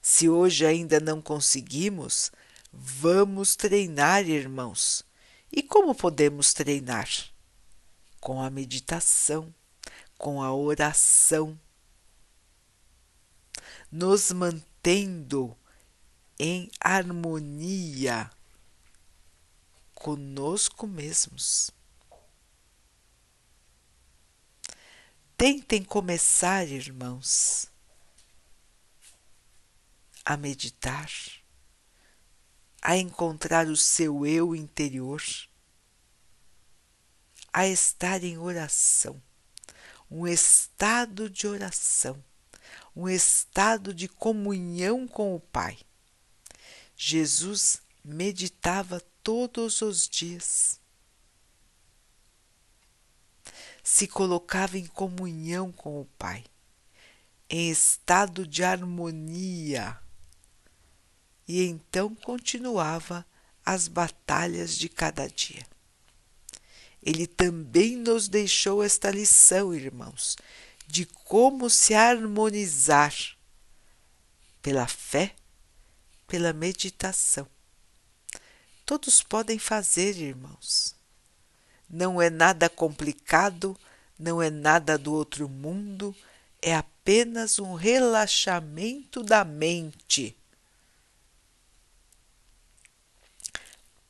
Se 0.00 0.28
hoje 0.28 0.64
ainda 0.64 1.00
não 1.00 1.20
conseguimos, 1.20 2.30
vamos 2.72 3.56
treinar, 3.56 4.24
irmãos. 4.28 5.04
E 5.50 5.64
como 5.64 5.96
podemos 5.96 6.54
treinar? 6.54 7.08
Com 8.20 8.40
a 8.40 8.48
meditação, 8.48 9.52
com 10.18 10.42
a 10.42 10.54
oração, 10.54 11.58
nos 13.90 14.30
mantendo 14.32 15.56
em 16.38 16.70
harmonia 16.80 18.30
conosco 19.94 20.86
mesmos. 20.86 21.70
Tentem 25.36 25.84
começar, 25.84 26.66
irmãos, 26.66 27.70
a 30.24 30.36
meditar, 30.36 31.10
a 32.80 32.96
encontrar 32.96 33.66
o 33.66 33.76
seu 33.76 34.24
eu 34.24 34.54
interior, 34.54 35.22
a 37.52 37.66
estar 37.66 38.22
em 38.24 38.38
oração, 38.38 39.22
um 40.10 40.26
estado 40.26 41.28
de 41.28 41.46
oração, 41.46 42.22
um 42.94 43.08
estado 43.08 43.92
de 43.92 44.08
comunhão 44.08 45.06
com 45.06 45.34
o 45.34 45.40
Pai. 45.40 45.78
Jesus 46.96 47.82
meditava 48.04 49.00
todos 49.22 49.82
os 49.82 50.08
dias. 50.08 50.80
Se 53.82 54.06
colocava 54.06 54.78
em 54.78 54.86
comunhão 54.86 55.70
com 55.70 56.00
o 56.00 56.04
Pai, 56.18 56.44
em 57.48 57.70
estado 57.70 58.46
de 58.46 58.64
harmonia, 58.64 60.00
e 61.46 61.62
então 61.62 62.14
continuava 62.14 63.24
as 63.64 63.86
batalhas 63.86 64.76
de 64.76 64.88
cada 64.88 65.28
dia. 65.28 65.66
Ele 67.06 67.26
também 67.26 67.96
nos 67.96 68.28
deixou 68.28 68.82
esta 68.82 69.10
lição, 69.10 69.72
irmãos, 69.72 70.36
de 70.86 71.06
como 71.06 71.70
se 71.70 71.94
harmonizar 71.94 73.14
pela 74.60 74.86
fé 74.86 75.34
pela 76.26 76.52
meditação. 76.52 77.46
Todos 78.84 79.22
podem 79.22 79.58
fazer, 79.58 80.16
irmãos. 80.16 80.94
Não 81.88 82.20
é 82.20 82.28
nada 82.28 82.68
complicado, 82.68 83.78
não 84.18 84.42
é 84.42 84.50
nada 84.50 84.98
do 84.98 85.12
outro 85.12 85.48
mundo, 85.48 86.14
é 86.60 86.74
apenas 86.74 87.58
um 87.58 87.74
relaxamento 87.74 89.22
da 89.22 89.44
mente. 89.44 90.36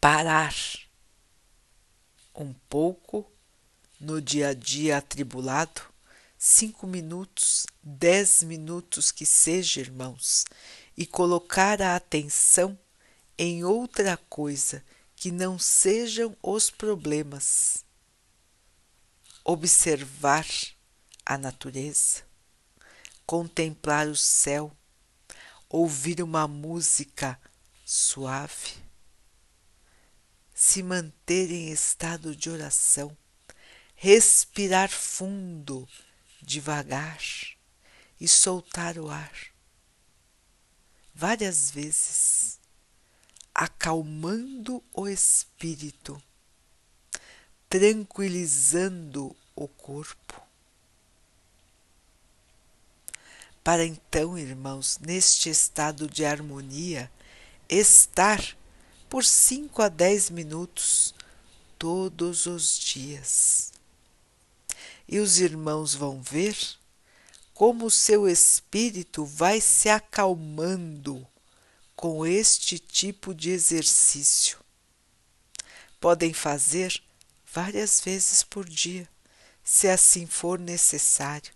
Parar 0.01 0.55
um 2.37 2.53
pouco 2.69 3.31
no 3.99 4.21
dia 4.21 4.49
a 4.49 4.55
dia 4.55 4.99
atribulado, 4.99 5.81
cinco 6.39 6.87
minutos, 6.87 7.67
dez 7.83 8.43
minutos 8.43 9.11
que 9.11 9.25
seja, 9.25 9.81
irmãos, 9.81 10.45
e 10.97 11.07
colocar 11.07 11.81
a 11.81 11.97
atenção 11.97 12.79
em 13.39 13.65
outra 13.65 14.17
coisa 14.29 14.85
que 15.15 15.31
não 15.31 15.59
sejam 15.59 16.37
os 16.43 16.71
problemas. 16.71 17.85
Observar 19.43 20.47
a 21.25 21.39
natureza, 21.39 22.23
contemplar 23.25 24.09
o 24.09 24.17
céu, 24.17 24.77
ouvir 25.69 26.23
uma 26.23 26.47
música 26.47 27.41
suave, 27.85 28.86
se 30.59 30.83
manter 30.83 31.51
em 31.51 31.71
estado 31.71 32.35
de 32.35 32.49
oração, 32.49 33.15
respirar 33.95 34.89
fundo, 34.89 35.87
devagar 36.41 37.21
e 38.19 38.27
soltar 38.27 38.97
o 38.97 39.11
ar 39.11 39.31
várias 41.15 41.71
vezes, 41.71 42.59
acalmando 43.55 44.83
o 44.95 45.07
espírito, 45.07 46.23
tranquilizando 47.69 49.37
o 49.55 49.69
corpo. 49.69 50.41
Para 53.63 53.85
então, 53.85 54.39
irmãos, 54.39 54.99
neste 55.01 55.51
estado 55.51 56.09
de 56.09 56.25
harmonia, 56.25 57.13
estar 57.69 58.41
por 59.09 59.25
cinco 59.25 59.83
a 59.83 59.89
dez 59.89 60.31
minutos 60.31 61.15
todos 61.79 62.47
os 62.47 62.79
dias. 62.79 63.73
E 65.09 65.19
os 65.19 65.39
irmãos 65.39 65.95
vão 65.95 66.21
ver 66.21 66.57
como 67.55 67.87
o 67.87 67.91
seu 67.91 68.29
espírito 68.29 69.25
vai 69.25 69.61
se 69.61 69.89
acalmando 69.89 71.27
com 71.95 72.27
este 72.27 72.79
tipo 72.79 73.35
de 73.35 73.51
exercício. 73.51 74.59
Podem 75.99 76.35
fazer 76.35 77.03
várias 77.51 78.01
vezes 78.03 78.43
por 78.43 78.69
dia, 78.69 79.09
se 79.65 79.89
assim 79.89 80.27
for 80.27 80.59
necessário. 80.59 81.51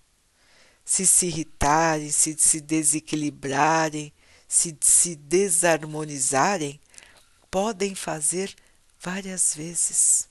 Se 0.83 1.07
se 1.07 1.27
irritarem, 1.27 2.11
se 2.11 2.35
se 2.39 2.61
desequilibrarem, 2.61 4.11
se 4.49 4.77
se 4.81 5.15
desarmonizarem, 5.15 6.81
podem 7.51 7.95
fazer 7.95 8.55
várias 8.99 9.55
vezes. 9.55 10.29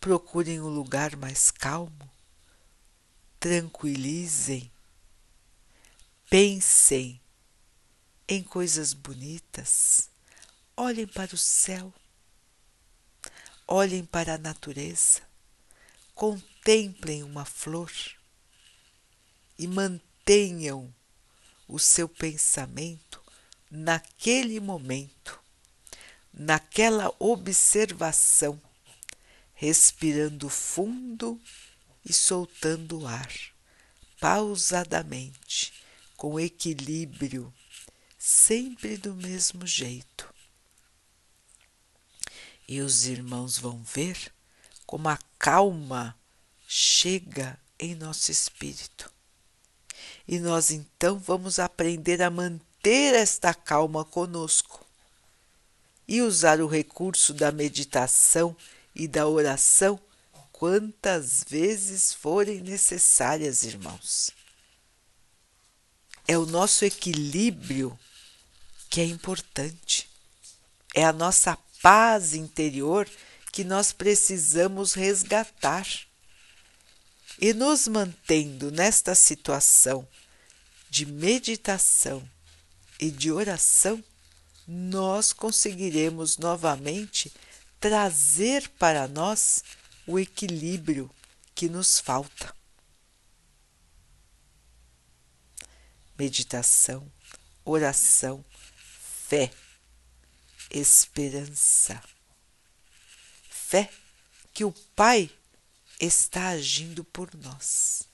Procurem 0.00 0.60
um 0.60 0.68
lugar 0.68 1.16
mais 1.16 1.50
calmo, 1.50 2.10
tranquilizem. 3.40 4.70
Pensem 6.30 7.20
em 8.28 8.42
coisas 8.42 8.92
bonitas, 8.92 10.10
olhem 10.76 11.06
para 11.06 11.34
o 11.34 11.38
céu, 11.38 11.92
olhem 13.66 14.04
para 14.04 14.34
a 14.34 14.38
natureza, 14.38 15.22
contemplem 16.14 17.22
uma 17.22 17.46
flor. 17.46 17.90
E 19.58 19.66
mantenham 19.66 20.94
o 21.66 21.78
seu 21.78 22.08
pensamento 22.08 23.20
naquele 23.70 24.60
momento, 24.60 25.40
naquela 26.38 27.12
observação, 27.18 28.60
respirando 29.52 30.48
fundo 30.48 31.40
e 32.04 32.12
soltando 32.12 33.00
o 33.00 33.06
ar, 33.08 33.32
pausadamente 34.20 35.72
com 36.16 36.38
equilíbrio, 36.38 37.52
sempre 38.16 38.96
do 38.96 39.14
mesmo 39.14 39.66
jeito. 39.66 40.32
E 42.68 42.80
os 42.80 43.06
irmãos 43.06 43.58
vão 43.58 43.82
ver 43.82 44.32
como 44.86 45.08
a 45.08 45.18
calma 45.38 46.16
chega 46.66 47.58
em 47.78 47.94
nosso 47.94 48.30
espírito. 48.30 49.10
E 50.26 50.38
nós 50.38 50.70
então 50.70 51.18
vamos 51.18 51.58
aprender 51.58 52.22
a 52.22 52.30
manter 52.30 53.14
esta 53.14 53.52
calma 53.54 54.04
conosco 54.04 54.87
e 56.08 56.22
usar 56.22 56.60
o 56.60 56.66
recurso 56.66 57.34
da 57.34 57.52
meditação 57.52 58.56
e 58.94 59.06
da 59.06 59.28
oração 59.28 60.00
quantas 60.50 61.44
vezes 61.46 62.12
forem 62.12 62.60
necessárias, 62.60 63.62
irmãos. 63.62 64.30
É 66.26 66.36
o 66.36 66.46
nosso 66.46 66.84
equilíbrio 66.84 67.96
que 68.90 69.00
é 69.00 69.04
importante. 69.04 70.08
É 70.94 71.04
a 71.04 71.12
nossa 71.12 71.56
paz 71.80 72.34
interior 72.34 73.08
que 73.52 73.62
nós 73.62 73.92
precisamos 73.92 74.94
resgatar. 74.94 75.86
E 77.40 77.52
nos 77.52 77.86
mantendo 77.86 78.70
nesta 78.72 79.14
situação 79.14 80.08
de 80.90 81.06
meditação 81.06 82.28
e 82.98 83.10
de 83.10 83.30
oração, 83.30 84.02
nós 84.68 85.32
conseguiremos 85.32 86.36
novamente 86.36 87.32
trazer 87.80 88.68
para 88.78 89.08
nós 89.08 89.64
o 90.06 90.18
equilíbrio 90.18 91.10
que 91.54 91.68
nos 91.68 91.98
falta. 91.98 92.56
meditação, 96.18 97.10
oração, 97.64 98.44
fé, 99.28 99.52
esperança. 100.70 102.02
Fé 103.48 103.88
que 104.52 104.64
o 104.64 104.72
Pai 104.96 105.30
está 106.00 106.48
agindo 106.48 107.04
por 107.04 107.32
nós. 107.36 108.08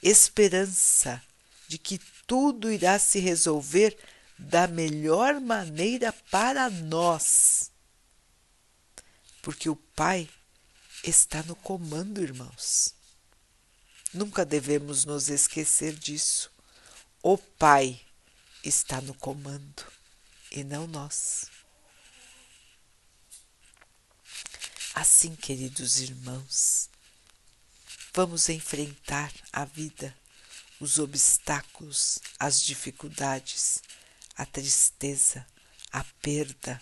Esperança 0.00 1.20
de 1.66 1.78
que 1.78 1.98
tudo 2.26 2.70
irá 2.70 2.98
se 2.98 3.18
resolver 3.18 3.98
da 4.42 4.66
melhor 4.66 5.40
maneira 5.40 6.12
para 6.30 6.68
nós. 6.68 7.70
Porque 9.40 9.68
o 9.68 9.76
Pai 9.76 10.28
está 11.02 11.42
no 11.42 11.56
comando, 11.56 12.22
irmãos. 12.22 12.94
Nunca 14.12 14.44
devemos 14.44 15.04
nos 15.04 15.28
esquecer 15.28 15.94
disso. 15.94 16.50
O 17.22 17.38
Pai 17.38 18.00
está 18.62 19.00
no 19.00 19.14
comando 19.14 19.84
e 20.50 20.62
não 20.62 20.86
nós. 20.86 21.46
Assim, 24.94 25.34
queridos 25.34 25.98
irmãos, 26.00 26.90
vamos 28.12 28.48
enfrentar 28.50 29.32
a 29.50 29.64
vida, 29.64 30.14
os 30.78 30.98
obstáculos, 30.98 32.18
as 32.38 32.60
dificuldades, 32.60 33.82
a 34.36 34.46
tristeza, 34.46 35.46
a 35.92 36.04
perda 36.20 36.80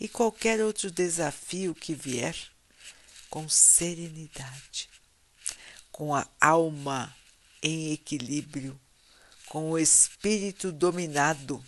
e 0.00 0.08
qualquer 0.08 0.62
outro 0.62 0.90
desafio 0.90 1.74
que 1.74 1.94
vier 1.94 2.36
com 3.28 3.48
serenidade, 3.48 4.88
com 5.90 6.14
a 6.14 6.26
alma 6.40 7.14
em 7.62 7.92
equilíbrio, 7.92 8.78
com 9.46 9.70
o 9.70 9.78
espírito 9.78 10.70
dominado. 10.70 11.64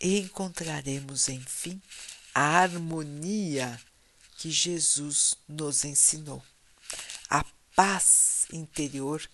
E 0.00 0.18
encontraremos, 0.20 1.28
enfim, 1.28 1.80
a 2.34 2.58
harmonia 2.58 3.80
que 4.36 4.50
Jesus 4.50 5.34
nos 5.48 5.84
ensinou, 5.84 6.44
a 7.30 7.44
paz 7.74 8.46
interior 8.52 9.26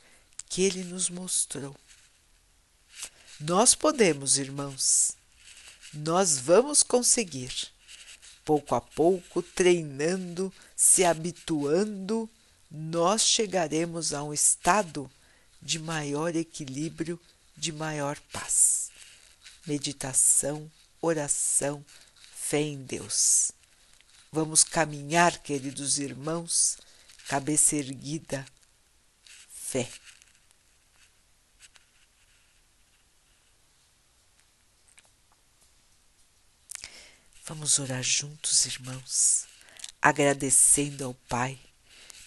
que 0.50 0.62
ele 0.62 0.82
nos 0.82 1.08
mostrou. 1.08 1.74
Nós 3.38 3.74
podemos, 3.74 4.36
irmãos, 4.36 5.12
nós 5.94 6.38
vamos 6.38 6.82
conseguir, 6.82 7.68
pouco 8.44 8.74
a 8.74 8.80
pouco, 8.80 9.42
treinando, 9.42 10.52
se 10.76 11.04
habituando, 11.04 12.28
nós 12.68 13.22
chegaremos 13.22 14.12
a 14.12 14.24
um 14.24 14.34
estado 14.34 15.10
de 15.62 15.78
maior 15.78 16.34
equilíbrio, 16.34 17.18
de 17.56 17.70
maior 17.70 18.18
paz. 18.32 18.90
Meditação, 19.66 20.70
oração, 21.00 21.84
fé 22.34 22.60
em 22.60 22.82
Deus. 22.82 23.52
Vamos 24.32 24.64
caminhar, 24.64 25.38
queridos 25.38 25.98
irmãos, 25.98 26.76
cabeça 27.28 27.76
erguida, 27.76 28.44
fé. 29.48 29.88
Vamos 37.50 37.80
orar 37.80 38.04
juntos, 38.04 38.64
irmãos, 38.64 39.44
agradecendo 40.00 41.04
ao 41.04 41.14
Pai 41.14 41.58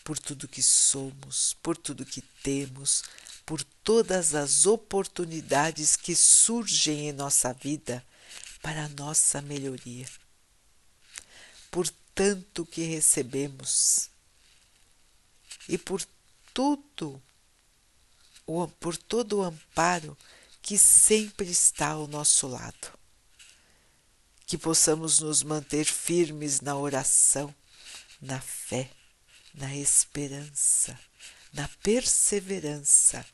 por 0.03 0.19
tudo 0.19 0.49
que 0.49 0.61
somos, 0.61 1.55
por 1.63 1.77
tudo 1.77 2.05
que 2.05 2.21
temos, 2.21 3.05
por 3.45 3.63
todas 3.63 4.35
as 4.35 4.65
oportunidades 4.65 5.95
que 5.95 6.13
surgem 6.13 7.07
em 7.07 7.13
nossa 7.13 7.53
vida 7.53 8.05
para 8.61 8.83
a 8.83 8.89
nossa 8.89 9.41
melhoria, 9.41 10.09
por 11.71 11.87
tanto 12.13 12.65
que 12.65 12.83
recebemos 12.83 14.09
e 15.69 15.77
por 15.77 16.05
tudo, 16.53 17.23
por 18.77 18.97
todo 18.97 19.37
o 19.37 19.43
amparo 19.43 20.17
que 20.61 20.77
sempre 20.77 21.49
está 21.49 21.91
ao 21.91 22.07
nosso 22.07 22.45
lado 22.45 23.02
que 24.53 24.57
possamos 24.59 25.17
nos 25.19 25.41
manter 25.41 25.83
firmes 25.83 26.61
na 26.61 26.77
oração, 26.77 27.51
na 28.21 28.39
fé, 28.39 28.87
na 29.51 29.75
esperança, 29.75 30.95
na 31.51 31.67
perseverança, 31.81 33.25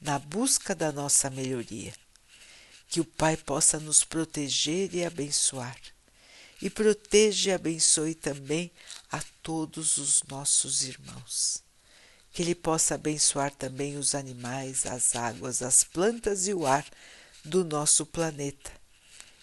na 0.00 0.18
busca 0.18 0.74
da 0.74 0.90
nossa 0.90 1.28
melhoria. 1.28 1.92
Que 2.88 2.98
o 2.98 3.04
Pai 3.04 3.36
possa 3.36 3.78
nos 3.78 4.04
proteger 4.04 4.94
e 4.94 5.04
abençoar. 5.04 5.76
E 6.62 6.70
proteja 6.70 7.50
e 7.50 7.52
abençoe 7.52 8.14
também 8.14 8.72
a 9.12 9.22
todos 9.42 9.98
os 9.98 10.22
nossos 10.22 10.82
irmãos. 10.82 11.62
Que 12.32 12.40
Ele 12.40 12.54
possa 12.54 12.94
abençoar 12.94 13.50
também 13.50 13.98
os 13.98 14.14
animais, 14.14 14.86
as 14.86 15.14
águas, 15.14 15.60
as 15.60 15.84
plantas 15.84 16.48
e 16.48 16.54
o 16.54 16.66
ar 16.66 16.86
do 17.44 17.66
nosso 17.66 18.06
planeta 18.06 18.82